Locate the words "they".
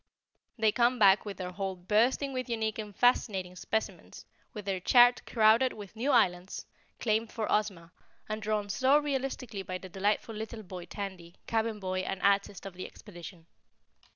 0.57-0.71